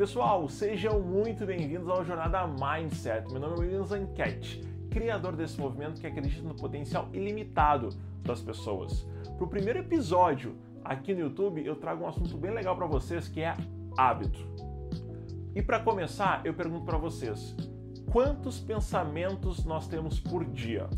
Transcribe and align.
Pessoal, 0.00 0.48
sejam 0.48 0.98
muito 0.98 1.44
bem-vindos 1.44 1.86
ao 1.86 2.02
Jornada 2.02 2.46
Mindset. 2.46 3.30
Meu 3.30 3.38
nome 3.38 3.56
é 3.56 3.60
William 3.60 3.84
Zanquete, 3.84 4.66
criador 4.90 5.36
desse 5.36 5.60
movimento 5.60 6.00
que 6.00 6.06
acredita 6.06 6.42
no 6.48 6.54
potencial 6.54 7.10
ilimitado 7.12 7.90
das 8.22 8.40
pessoas. 8.40 9.06
Para 9.36 9.44
o 9.44 9.46
primeiro 9.46 9.80
episódio 9.80 10.56
aqui 10.82 11.12
no 11.12 11.20
YouTube, 11.20 11.62
eu 11.66 11.76
trago 11.76 12.04
um 12.04 12.08
assunto 12.08 12.34
bem 12.38 12.50
legal 12.50 12.74
para 12.74 12.86
vocês 12.86 13.28
que 13.28 13.42
é 13.42 13.54
hábito. 13.94 14.40
E 15.54 15.60
para 15.60 15.80
começar, 15.80 16.46
eu 16.46 16.54
pergunto 16.54 16.86
para 16.86 16.96
vocês: 16.96 17.54
quantos 18.10 18.58
pensamentos 18.58 19.66
nós 19.66 19.86
temos 19.86 20.18
por 20.18 20.46
dia? 20.46 20.88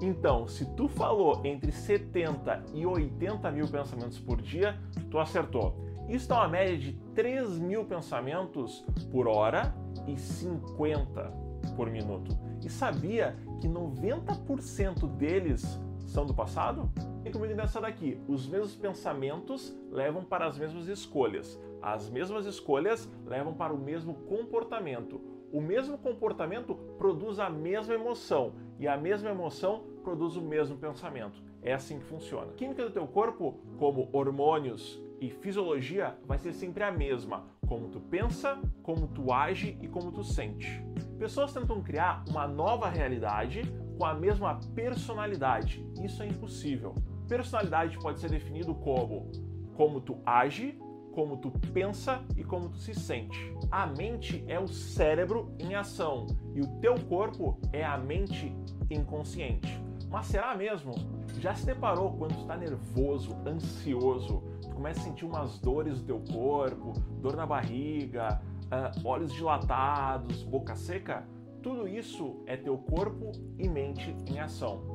Então, 0.00 0.46
se 0.46 0.64
tu 0.76 0.88
falou 0.88 1.40
entre 1.44 1.72
70 1.72 2.66
e 2.72 2.86
80 2.86 3.50
mil 3.50 3.66
pensamentos 3.66 4.18
por 4.18 4.40
dia, 4.40 4.78
tu 5.10 5.18
acertou. 5.18 5.74
Isso 6.08 6.28
dá 6.28 6.36
uma 6.36 6.48
média 6.48 6.78
de 6.78 6.92
3 7.14 7.58
mil 7.58 7.84
pensamentos 7.84 8.84
por 9.10 9.28
hora 9.28 9.74
e 10.06 10.16
50 10.16 11.30
por 11.76 11.90
minuto. 11.90 12.36
E 12.64 12.70
sabia 12.70 13.36
que 13.60 13.68
90% 13.68 15.06
deles 15.16 15.78
são 16.06 16.24
do 16.24 16.32
passado? 16.32 16.90
E 17.24 17.30
comigo 17.30 17.54
nessa 17.54 17.80
daqui, 17.80 18.18
os 18.26 18.48
mesmos 18.48 18.74
pensamentos 18.74 19.78
levam 19.90 20.24
para 20.24 20.46
as 20.46 20.58
mesmas 20.58 20.86
escolhas. 20.88 21.60
As 21.82 22.08
mesmas 22.08 22.46
escolhas 22.46 23.08
levam 23.26 23.52
para 23.52 23.74
o 23.74 23.78
mesmo 23.78 24.14
comportamento. 24.14 25.20
O 25.52 25.60
mesmo 25.60 25.98
comportamento 25.98 26.74
produz 26.96 27.38
a 27.38 27.48
mesma 27.50 27.94
emoção 27.94 28.54
e 28.78 28.88
a 28.88 28.96
mesma 28.96 29.30
emoção 29.30 29.84
produz 30.02 30.36
o 30.36 30.42
mesmo 30.42 30.76
pensamento. 30.76 31.42
É 31.62 31.72
assim 31.72 31.98
que 31.98 32.04
funciona. 32.04 32.50
A 32.52 32.54
química 32.54 32.84
do 32.84 32.90
teu 32.90 33.06
corpo, 33.06 33.60
como 33.78 34.08
hormônios 34.12 35.00
e 35.20 35.30
fisiologia, 35.30 36.16
vai 36.24 36.38
ser 36.38 36.52
sempre 36.52 36.84
a 36.84 36.92
mesma. 36.92 37.46
Como 37.66 37.88
tu 37.88 38.00
pensa, 38.00 38.60
como 38.82 39.08
tu 39.08 39.32
age 39.32 39.78
e 39.82 39.88
como 39.88 40.12
tu 40.12 40.22
sente. 40.22 40.82
Pessoas 41.18 41.52
tentam 41.52 41.82
criar 41.82 42.24
uma 42.28 42.46
nova 42.46 42.88
realidade 42.88 43.62
com 43.98 44.04
a 44.04 44.14
mesma 44.14 44.60
personalidade. 44.74 45.84
Isso 46.02 46.22
é 46.22 46.26
impossível. 46.26 46.94
Personalidade 47.26 47.98
pode 47.98 48.20
ser 48.20 48.30
definido 48.30 48.74
como 48.74 49.30
como 49.78 50.00
tu 50.00 50.18
age, 50.26 50.76
como 51.12 51.36
tu 51.36 51.52
pensa 51.72 52.20
e 52.36 52.42
como 52.42 52.68
tu 52.68 52.78
se 52.78 52.92
sente. 52.92 53.54
A 53.70 53.86
mente 53.86 54.44
é 54.48 54.58
o 54.58 54.66
cérebro 54.66 55.54
em 55.60 55.76
ação 55.76 56.26
e 56.52 56.60
o 56.60 56.80
teu 56.80 56.96
corpo 57.06 57.60
é 57.72 57.84
a 57.84 57.96
mente 57.96 58.52
inconsciente. 58.90 59.87
Mas 60.10 60.26
será 60.26 60.54
mesmo? 60.56 60.94
Já 61.38 61.54
se 61.54 61.66
deparou 61.66 62.16
quando 62.16 62.32
está 62.32 62.56
nervoso, 62.56 63.36
ansioso, 63.46 64.42
tu 64.62 64.70
começa 64.70 65.00
a 65.00 65.02
sentir 65.04 65.24
umas 65.24 65.58
dores 65.58 66.00
do 66.00 66.06
teu 66.06 66.34
corpo, 66.34 66.92
dor 67.20 67.36
na 67.36 67.46
barriga, 67.46 68.40
uh, 68.64 69.06
olhos 69.06 69.32
dilatados, 69.32 70.42
boca 70.44 70.74
seca? 70.74 71.26
Tudo 71.62 71.86
isso 71.86 72.42
é 72.46 72.56
teu 72.56 72.78
corpo 72.78 73.32
e 73.58 73.68
mente 73.68 74.16
em 74.26 74.38
ação. 74.38 74.92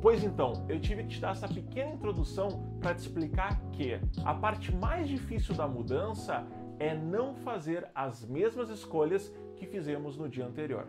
Pois 0.00 0.22
então, 0.22 0.64
eu 0.68 0.80
tive 0.80 1.02
que 1.04 1.10
te 1.10 1.20
dar 1.20 1.32
essa 1.32 1.48
pequena 1.48 1.92
introdução 1.92 2.76
para 2.80 2.94
te 2.94 3.00
explicar 3.00 3.60
que 3.72 4.00
a 4.24 4.34
parte 4.34 4.74
mais 4.74 5.08
difícil 5.08 5.54
da 5.54 5.66
mudança 5.66 6.46
é 6.78 6.94
não 6.94 7.34
fazer 7.36 7.88
as 7.94 8.24
mesmas 8.24 8.68
escolhas 8.68 9.32
que 9.56 9.66
fizemos 9.66 10.16
no 10.16 10.28
dia 10.28 10.46
anterior. 10.46 10.86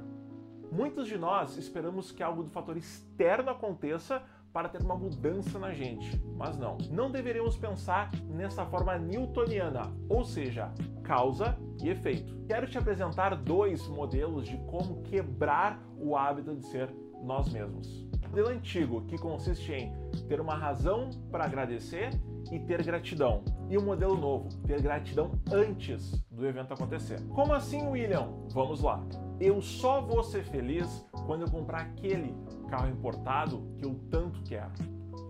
Muitos 0.73 1.07
de 1.07 1.19
nós 1.19 1.55
esperamos 1.55 2.11
que 2.11 2.23
algo 2.23 2.41
do 2.41 2.49
fator 2.49 2.75
externo 2.75 3.52
aconteça 3.52 4.23
para 4.52 4.67
ter 4.67 4.81
uma 4.81 4.95
mudança 4.95 5.59
na 5.59 5.71
gente, 5.71 6.19
mas 6.35 6.57
não. 6.57 6.77
Não 6.89 7.11
deveríamos 7.11 7.55
pensar 7.55 8.11
nessa 8.27 8.65
forma 8.65 8.97
newtoniana, 8.97 9.93
ou 10.09 10.23
seja, 10.23 10.73
causa 11.03 11.55
e 11.81 11.89
efeito. 11.89 12.36
Quero 12.48 12.67
te 12.67 12.80
apresentar 12.80 13.36
dois 13.36 13.87
modelos 13.87 14.48
de 14.48 14.58
como 14.65 15.03
quebrar 15.03 15.80
o 15.95 16.17
hábito 16.17 16.55
de 16.55 16.65
ser 16.65 16.89
nós 17.21 17.48
mesmos 17.49 18.11
modelo 18.33 18.49
antigo, 18.49 19.05
que 19.05 19.15
consiste 19.15 19.71
em 19.71 19.93
ter 20.27 20.42
uma 20.42 20.55
razão 20.55 21.11
para 21.31 21.45
agradecer 21.45 22.09
e 22.52 22.59
ter 22.59 22.83
gratidão. 22.83 23.43
E 23.70 23.77
o 23.77 23.81
modelo 23.81 24.15
novo, 24.15 24.49
ter 24.65 24.81
gratidão 24.81 25.31
antes 25.52 26.11
do 26.30 26.45
evento 26.45 26.73
acontecer. 26.73 27.21
Como 27.30 27.54
assim, 27.54 27.87
William? 27.87 28.30
Vamos 28.49 28.81
lá. 28.81 29.04
Eu 29.39 29.61
só 29.61 30.02
vou 30.02 30.23
ser 30.23 30.43
feliz 30.43 31.05
quando 31.26 31.42
eu 31.42 31.52
comprar 31.52 31.81
aquele 31.81 32.36
carro 32.70 32.89
importado 32.89 33.64
que 33.77 33.86
eu 33.86 33.95
tanto 34.09 34.42
quero. 34.43 34.71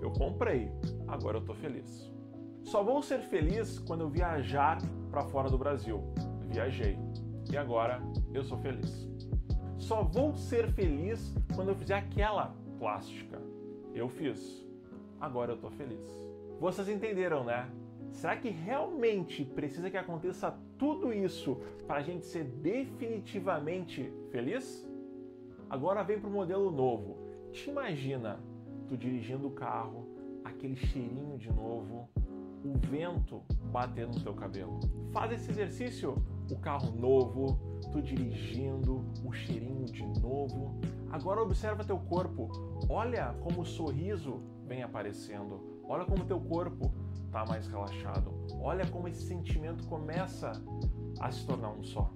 Eu 0.02 0.12
comprei, 0.12 0.70
agora 1.08 1.38
eu 1.38 1.46
tô 1.46 1.54
feliz. 1.54 2.12
Só 2.64 2.84
vou 2.84 3.02
ser 3.02 3.20
feliz 3.20 3.80
quando 3.80 4.02
eu 4.02 4.10
viajar 4.10 4.78
para 5.10 5.24
fora 5.26 5.50
do 5.50 5.58
Brasil. 5.58 6.02
Viajei 6.50 6.98
e 7.52 7.58
agora 7.58 8.02
eu 8.34 8.44
sou 8.44 8.58
feliz. 8.58 9.10
Só 9.78 10.04
vou 10.04 10.36
ser 10.36 10.70
feliz 10.72 11.36
quando 11.56 11.70
eu 11.70 11.76
fizer 11.76 11.96
aquela 11.96 12.56
plástica. 12.80 13.42
Eu 13.94 14.10
fiz. 14.10 14.66
Agora 15.20 15.52
eu 15.54 15.58
tô 15.58 15.70
feliz. 15.70 16.02
Vocês 16.60 16.88
entenderam, 16.90 17.44
né? 17.44 17.70
Será 18.12 18.38
que 18.38 18.50
realmente 18.50 19.44
precisa 19.44 19.90
que 19.90 19.98
aconteça 19.98 20.58
tudo 20.78 21.12
isso 21.12 21.58
para 21.88 21.98
a 21.98 22.02
gente 22.02 22.26
ser 22.26 22.44
definitivamente 22.44 24.14
feliz? 24.32 24.88
Agora 25.70 26.04
vem 26.04 26.20
para 26.20 26.30
o 26.30 26.34
modelo 26.34 26.72
novo. 26.72 27.18
Te 27.52 27.70
imagina 27.70 28.40
tu 28.88 28.96
dirigindo 28.96 29.48
o 29.48 29.52
carro, 29.52 30.08
aquele 30.44 30.76
cheirinho 30.76 31.38
de 31.38 31.52
novo, 31.52 32.08
o 32.64 32.78
vento 32.88 33.42
batendo 33.72 34.18
no 34.18 34.24
teu 34.24 34.34
cabelo. 34.34 34.80
Faz 35.12 35.32
esse 35.32 35.50
exercício, 35.50 36.16
o 36.52 36.58
carro 36.60 36.92
novo, 36.96 37.60
tu 37.92 38.02
dirigindo, 38.02 39.04
o 39.26 39.32
cheirinho 39.34 39.86
de 39.86 40.06
novo. 40.22 40.80
Agora 41.12 41.42
observa 41.42 41.84
teu 41.84 41.98
corpo. 41.98 42.50
Olha 42.90 43.36
como 43.42 43.62
o 43.62 43.66
sorriso 43.66 44.42
vem 44.66 44.84
aparecendo. 44.84 45.73
Olha 45.88 46.06
como 46.06 46.26
teu 46.26 46.40
corpo 46.40 46.94
está 47.26 47.46
mais 47.46 47.68
relaxado. 47.68 48.32
Olha 48.62 48.86
como 48.88 49.08
esse 49.08 49.24
sentimento 49.24 49.86
começa 49.88 50.52
a 51.20 51.32
se 51.32 51.46
tornar 51.46 51.72
um 51.72 51.84
só. 51.84 52.12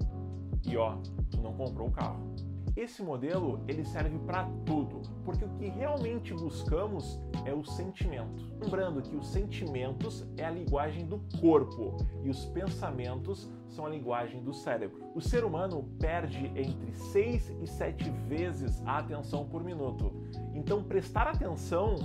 E 0.65 0.77
ó, 0.77 0.97
tu 1.31 1.41
não 1.41 1.53
comprou 1.53 1.87
o 1.87 1.91
carro. 1.91 2.35
Esse 2.77 3.01
modelo 3.01 3.59
ele 3.67 3.83
serve 3.83 4.19
para 4.19 4.47
tudo, 4.63 5.01
porque 5.25 5.43
o 5.43 5.49
que 5.55 5.67
realmente 5.67 6.31
buscamos 6.35 7.19
é 7.43 7.51
o 7.51 7.65
sentimento. 7.65 8.45
Lembrando 8.61 9.01
que 9.01 9.15
os 9.15 9.29
sentimentos 9.29 10.23
é 10.37 10.45
a 10.45 10.51
linguagem 10.51 11.07
do 11.07 11.19
corpo 11.41 11.97
e 12.23 12.29
os 12.29 12.45
pensamentos 12.45 13.49
são 13.67 13.87
a 13.87 13.89
linguagem 13.89 14.43
do 14.43 14.53
cérebro. 14.53 15.01
O 15.15 15.21
ser 15.21 15.43
humano 15.43 15.89
perde 15.99 16.51
entre 16.55 16.93
6 16.93 17.49
e 17.63 17.65
7 17.65 18.11
vezes 18.27 18.79
a 18.85 18.99
atenção 18.99 19.47
por 19.47 19.63
minuto. 19.63 20.13
Então 20.53 20.83
prestar 20.83 21.27
atenção 21.27 21.95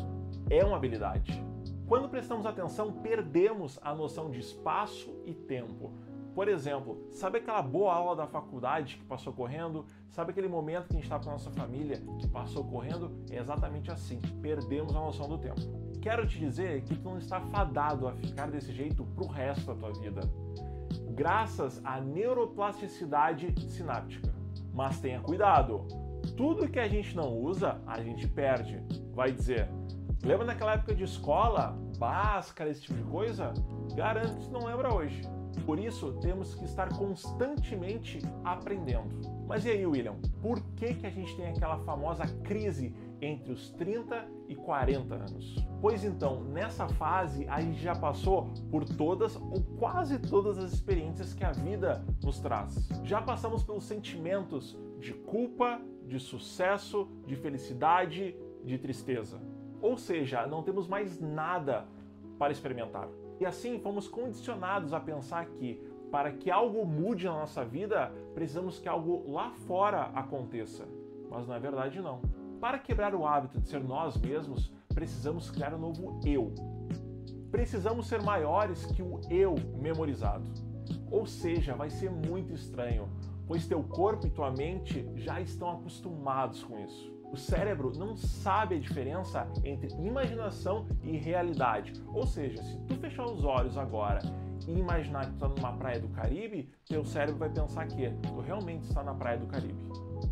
é 0.49 0.65
uma 0.65 0.79
habilidade. 0.79 1.52
Quando 1.93 2.09
prestamos 2.09 2.47
atenção, 2.47 2.91
perdemos 2.91 3.79
a 3.83 3.95
noção 3.95 4.31
de 4.31 4.41
espaço 4.41 5.15
e 5.27 5.35
tempo. 5.35 5.93
Por 6.35 6.49
exemplo, 6.49 7.07
sabe 7.11 7.37
aquela 7.37 7.61
boa 7.61 7.93
aula 7.93 8.17
da 8.17 8.27
faculdade 8.27 8.97
que 8.97 9.05
passou 9.05 9.31
correndo? 9.31 9.85
Sabe 10.09 10.31
aquele 10.31 10.49
momento 10.49 10.87
que 10.87 10.93
a 10.93 10.97
gente 10.97 11.05
está 11.05 11.19
com 11.19 11.29
a 11.29 11.33
nossa 11.33 11.51
família 11.51 12.03
que 12.19 12.27
passou 12.29 12.65
correndo? 12.65 13.13
É 13.31 13.37
exatamente 13.37 13.91
assim. 13.91 14.19
Perdemos 14.41 14.97
a 14.97 15.01
noção 15.01 15.29
do 15.29 15.37
tempo. 15.37 15.61
Quero 16.01 16.27
te 16.27 16.39
dizer 16.39 16.81
que 16.85 16.97
tu 16.97 17.11
não 17.11 17.19
está 17.19 17.43
fadado 17.43 18.09
a 18.09 18.15
ficar 18.15 18.51
desse 18.51 18.73
jeito 18.73 19.05
pro 19.15 19.27
resto 19.27 19.67
da 19.67 19.75
tua 19.75 19.93
vida. 20.01 20.23
Graças 21.11 21.79
à 21.85 22.01
neuroplasticidade 22.01 23.55
sináptica. 23.69 24.33
Mas 24.73 24.99
tenha 24.99 25.21
cuidado. 25.21 25.87
Tudo 26.39 26.71
que 26.71 26.79
a 26.79 26.89
gente 26.89 27.15
não 27.15 27.37
usa, 27.37 27.83
a 27.87 28.03
gente 28.03 28.27
perde. 28.27 28.81
Vai 29.13 29.31
dizer, 29.31 29.69
lembra 30.23 30.47
daquela 30.47 30.75
época 30.75 30.95
de 30.95 31.05
escola, 31.05 31.77
báscara, 31.99 32.71
esse 32.71 32.83
tipo 32.83 32.95
de 32.95 33.05
coisa? 33.05 33.53
Garanto 33.95 34.37
que 34.37 34.51
não 34.51 34.65
lembra 34.65 34.95
hoje. 34.95 35.23
Por 35.67 35.79
isso, 35.79 36.13
temos 36.21 36.55
que 36.55 36.65
estar 36.65 36.89
constantemente 36.97 38.21
aprendendo. 38.43 39.21
Mas 39.47 39.65
e 39.65 39.71
aí, 39.71 39.87
William? 39.87 40.17
Por 40.41 40.61
que, 40.75 40.95
que 40.95 41.07
a 41.07 41.11
gente 41.11 41.37
tem 41.37 41.49
aquela 41.49 41.79
famosa 41.81 42.27
crise 42.43 42.95
entre 43.21 43.53
os 43.53 43.71
30 43.71 44.27
e 44.49 44.57
40 44.57 45.15
anos? 45.15 45.55
Pois 45.81 46.05
então, 46.05 46.43
nessa 46.45 46.89
fase, 46.89 47.47
a 47.49 47.61
gente 47.61 47.81
já 47.81 47.95
passou 47.95 48.51
por 48.71 48.85
todas 48.85 49.37
ou 49.37 49.63
quase 49.79 50.19
todas 50.19 50.59
as 50.59 50.73
experiências 50.73 51.35
que 51.35 51.45
a 51.45 51.53
vida 51.53 52.05
nos 52.23 52.41
traz. 52.41 52.89
Já 53.05 53.21
passamos 53.21 53.63
pelos 53.63 53.85
sentimentos 53.85 54.79
de 54.99 55.13
culpa, 55.13 55.81
de 56.07 56.19
sucesso, 56.19 57.09
de 57.27 57.37
felicidade, 57.37 58.37
de 58.65 58.79
tristeza. 58.79 59.41
Ou 59.83 59.97
seja, 59.99 60.47
não 60.47 60.63
temos 60.63 60.89
mais 60.89 61.21
nada 61.21 61.85
para 62.39 62.53
experimentar. 62.53 63.09
E 63.41 63.45
assim 63.45 63.81
fomos 63.81 64.07
condicionados 64.07 64.95
a 64.95 65.01
pensar 65.01 65.45
que 65.47 65.83
para 66.13 66.31
que 66.31 66.51
algo 66.51 66.85
mude 66.87 67.25
na 67.25 67.33
nossa 67.33 67.65
vida, 67.65 68.13
precisamos 68.35 68.79
que 68.79 68.89
algo 68.89 69.31
lá 69.31 69.51
fora 69.67 70.11
aconteça. 70.15 70.87
Mas 71.31 71.49
não 71.49 71.55
é 71.55 71.59
verdade 71.59 72.01
não. 72.01 72.21
Para 72.61 72.79
quebrar 72.79 73.15
o 73.15 73.27
hábito 73.27 73.59
de 73.59 73.69
ser 73.69 73.83
nós 73.83 74.17
mesmos, 74.17 74.71
precisamos 74.95 75.51
criar 75.51 75.75
um 75.75 75.79
novo 75.79 76.21
eu. 76.25 76.55
precisamos 77.51 78.07
ser 78.07 78.23
maiores 78.23 78.87
que 78.87 79.03
o 79.03 79.21
eu 79.29 79.55
memorizado. 79.75 80.45
Ou 81.11 81.27
seja, 81.27 81.75
vai 81.75 81.91
ser 81.91 82.11
muito 82.11 82.55
estranho, 82.55 83.09
pois 83.47 83.67
teu 83.67 83.83
corpo 83.83 84.27
e 84.27 84.31
tua 84.31 84.51
mente 84.51 85.07
já 85.17 85.41
estão 85.41 85.71
acostumados 85.71 86.63
com 86.65 86.79
isso. 86.79 87.13
O 87.33 87.37
cérebro 87.39 87.91
não 87.97 88.15
sabe 88.15 88.75
a 88.75 88.79
diferença 88.79 89.49
entre 89.65 89.89
imaginação 90.05 90.87
e 91.03 91.17
realidade. 91.17 91.95
Ou 92.13 92.27
seja, 92.27 92.63
se 92.63 92.79
tu 92.81 92.95
fechar 92.97 93.25
os 93.25 93.43
olhos 93.43 93.79
agora 93.79 94.21
e 94.69 94.73
imaginar 94.79 95.25
que 95.25 95.39
tu 95.39 95.47
está 95.47 95.49
numa 95.49 95.79
praia 95.79 95.99
do 95.99 96.09
Caribe, 96.09 96.69
teu 96.87 97.03
cérebro 97.07 97.39
vai 97.39 97.49
pensar 97.49 97.87
que 97.87 98.11
tu 98.23 98.41
realmente 98.41 98.83
está 98.83 99.03
na 99.03 99.15
praia 99.15 99.39
do 99.39 99.47
Caribe. 99.47 99.79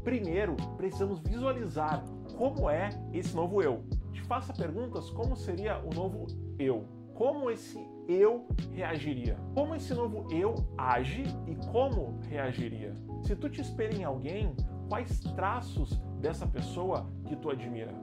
Primeiro, 0.04 0.56
precisamos 0.76 1.20
visualizar 1.20 2.04
como 2.36 2.68
é 2.68 2.90
esse 3.14 3.34
novo 3.34 3.62
eu. 3.62 3.82
Te 4.12 4.20
faça 4.20 4.52
perguntas 4.52 5.08
como 5.08 5.34
seria 5.34 5.78
o 5.78 5.94
novo 5.94 6.26
eu. 6.58 6.84
Como 7.14 7.50
esse 7.50 7.78
eu 8.06 8.46
reagiria? 8.72 9.38
Como 9.54 9.74
esse 9.74 9.94
novo 9.94 10.26
eu 10.30 10.54
age 10.76 11.24
e 11.46 11.54
como 11.72 12.18
reagiria? 12.28 12.94
Se 13.22 13.34
tu 13.34 13.48
te 13.48 13.62
espelha 13.62 13.96
em 13.96 14.04
alguém, 14.04 14.54
quais 14.86 15.20
traços 15.20 15.98
dessa 16.20 16.46
pessoa 16.46 17.06
que 17.26 17.34
tu 17.34 17.50
admira? 17.50 17.94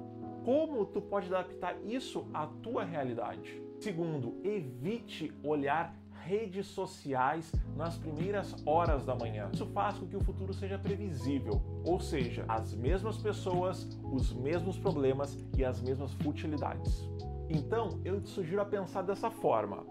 Como 0.44 0.86
tu 0.86 1.02
pode 1.02 1.28
adaptar 1.28 1.75
isso 1.86 2.28
à 2.34 2.48
tua 2.48 2.84
realidade? 2.84 3.62
Segundo, 3.80 4.40
evite 4.44 5.34
olhar 5.44 5.96
redes 6.25 6.68
sociais 6.68 7.52
nas 7.75 7.98
primeiras 7.98 8.56
horas 8.66 9.06
da 9.06 9.16
manhã. 9.16 9.50
Isso 9.54 9.66
faz 9.68 9.98
com 9.98 10.08
que 10.08 10.16
o 10.16 10.24
futuro 10.24 10.54
seja 10.54 10.78
previsível, 10.78 11.62
ou 11.86 12.00
seja, 12.00 12.44
as 12.48 12.74
mesmas 12.74 13.18
pessoas, 13.18 13.88
os 14.12 14.34
mesmos 14.34 14.78
problemas 14.78 15.38
e 15.58 15.64
as 15.64 15.81
mesmas 15.81 16.12
futilidades. 16.14 17.10
Então, 17.50 18.02
eu 18.04 18.19
te 18.19 18.30
sugiro 18.30 18.62
a 18.62 18.66
pensar 18.66 19.04
dessa 19.04 19.30
forma. 19.30 19.86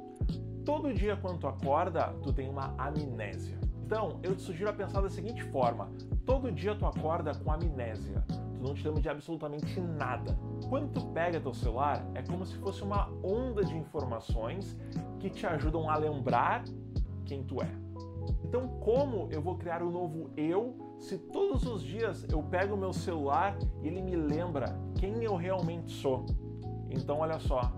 Todo 0.65 0.93
dia 0.93 1.17
quando 1.17 1.39
tu 1.39 1.47
acorda, 1.47 2.13
tu 2.23 2.33
tem 2.33 2.49
uma 2.49 2.75
amnésia. 2.77 3.59
Então, 3.87 4.19
eu 4.21 4.35
te 4.35 4.43
sugiro 4.43 4.69
a 4.69 4.73
pensar 4.73 5.01
da 5.01 5.09
seguinte 5.09 5.45
forma: 5.45 5.89
todo 6.25 6.51
dia 6.51 6.75
tu 6.75 6.85
acorda 6.85 7.33
com 7.33 7.53
amnésia. 7.53 8.25
Tu 8.29 8.61
não 8.61 8.75
te 8.75 8.85
lembra 8.85 9.01
de 9.01 9.09
absolutamente 9.09 9.81
nada. 9.81 10.37
Quando 10.69 10.93
tu 10.93 11.07
pega 11.13 11.41
teu 11.41 11.55
celular, 11.55 12.05
é 12.15 12.23
como 12.23 12.45
se 12.45 12.57
fosse 12.57 12.83
uma 12.83 13.09
onda 13.23 13.65
de 13.65 13.77
informações 13.77 14.77
que 15.21 15.31
te 15.31 15.47
ajudam 15.47 15.89
a 15.89 15.97
lembrar 15.97 16.65
quem 17.25 17.45
tu 17.45 17.63
é. 17.63 17.71
Então, 18.43 18.67
como 18.81 19.29
eu 19.31 19.41
vou 19.41 19.57
criar 19.57 19.83
um 19.85 19.91
novo 19.91 20.31
eu 20.37 20.77
se 20.99 21.17
todos 21.17 21.65
os 21.65 21.81
dias 21.81 22.27
eu 22.29 22.43
pego 22.43 22.75
o 22.75 22.79
meu 22.79 22.93
celular 22.93 23.57
e 23.83 23.87
ele 23.87 24.03
me 24.03 24.17
lembra 24.17 24.77
quem 24.97 25.23
eu 25.23 25.37
realmente 25.37 25.93
sou? 25.93 26.27
Então, 26.91 27.21
olha 27.21 27.39
só, 27.39 27.73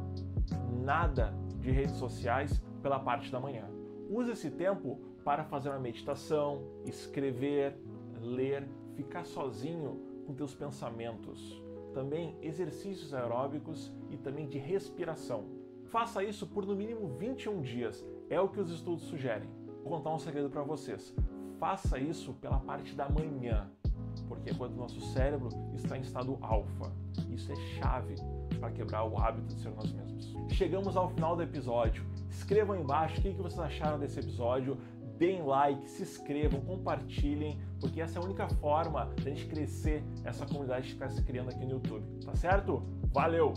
nada 0.82 1.34
de 1.60 1.70
redes 1.70 1.96
sociais 1.96 2.62
pela 2.80 2.98
parte 2.98 3.30
da 3.30 3.38
manhã. 3.38 3.68
Use 4.08 4.30
esse 4.30 4.50
tempo 4.50 4.98
para 5.28 5.44
fazer 5.44 5.68
uma 5.68 5.78
meditação, 5.78 6.62
escrever, 6.86 7.76
ler, 8.18 8.66
ficar 8.96 9.26
sozinho 9.26 10.00
com 10.26 10.32
teus 10.32 10.54
pensamentos. 10.54 11.62
Também 11.92 12.34
exercícios 12.40 13.12
aeróbicos 13.12 13.92
e 14.08 14.16
também 14.16 14.48
de 14.48 14.56
respiração. 14.56 15.44
Faça 15.84 16.24
isso 16.24 16.46
por 16.46 16.64
no 16.64 16.74
mínimo 16.74 17.08
21 17.18 17.60
dias, 17.60 18.02
é 18.30 18.40
o 18.40 18.48
que 18.48 18.58
os 18.58 18.70
estudos 18.70 19.04
sugerem. 19.04 19.50
Vou 19.84 19.92
contar 19.98 20.14
um 20.14 20.18
segredo 20.18 20.48
para 20.48 20.62
vocês. 20.62 21.14
Faça 21.58 21.98
isso 21.98 22.32
pela 22.32 22.60
parte 22.60 22.94
da 22.94 23.06
manhã, 23.06 23.70
porque 24.28 24.48
é 24.48 24.54
quando 24.54 24.72
o 24.72 24.78
nosso 24.78 24.98
cérebro 25.12 25.50
está 25.74 25.98
em 25.98 26.00
estado 26.00 26.38
alfa. 26.40 26.90
Isso 27.28 27.52
é 27.52 27.56
chave 27.76 28.14
para 28.58 28.70
quebrar 28.70 29.04
o 29.04 29.18
hábito 29.18 29.54
de 29.54 29.60
ser 29.60 29.68
nós 29.72 29.92
mesmos. 29.92 30.34
Chegamos 30.50 30.96
ao 30.96 31.10
final 31.10 31.36
do 31.36 31.42
episódio. 31.42 32.02
Escrevam 32.30 32.76
embaixo 32.76 33.20
o 33.20 33.22
que 33.22 33.30
vocês 33.32 33.58
acharam 33.58 33.98
desse 33.98 34.18
episódio. 34.18 34.78
Deem 35.18 35.42
like, 35.42 35.90
se 35.90 36.02
inscrevam, 36.02 36.60
compartilhem, 36.60 37.60
porque 37.80 38.00
essa 38.00 38.18
é 38.18 38.22
a 38.22 38.24
única 38.24 38.48
forma 38.48 39.06
da 39.16 39.30
gente 39.30 39.46
crescer 39.46 40.02
essa 40.24 40.46
comunidade 40.46 40.86
que 40.86 40.92
está 40.92 41.08
se 41.08 41.22
criando 41.24 41.50
aqui 41.50 41.64
no 41.64 41.72
YouTube. 41.72 42.04
Tá 42.24 42.36
certo? 42.36 42.82
Valeu! 43.12 43.52